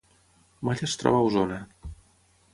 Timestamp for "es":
0.87-0.95